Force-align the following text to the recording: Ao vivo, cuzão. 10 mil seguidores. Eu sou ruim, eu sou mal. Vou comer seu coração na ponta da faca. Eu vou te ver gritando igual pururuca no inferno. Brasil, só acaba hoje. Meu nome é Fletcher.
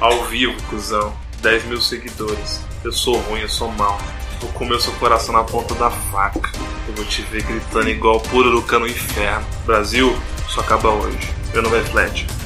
Ao 0.00 0.24
vivo, 0.26 0.54
cuzão. 0.70 1.12
10 1.42 1.64
mil 1.64 1.80
seguidores. 1.80 2.60
Eu 2.84 2.92
sou 2.92 3.16
ruim, 3.22 3.40
eu 3.40 3.48
sou 3.48 3.68
mal. 3.72 3.98
Vou 4.40 4.50
comer 4.52 4.80
seu 4.80 4.92
coração 4.94 5.34
na 5.34 5.42
ponta 5.42 5.74
da 5.74 5.90
faca. 5.90 6.52
Eu 6.86 6.94
vou 6.94 7.04
te 7.04 7.22
ver 7.22 7.42
gritando 7.42 7.88
igual 7.88 8.20
pururuca 8.20 8.78
no 8.78 8.86
inferno. 8.86 9.44
Brasil, 9.66 10.16
só 10.48 10.60
acaba 10.60 10.90
hoje. 10.90 11.18
Meu 11.52 11.62
nome 11.62 11.78
é 11.78 11.82
Fletcher. 11.82 12.37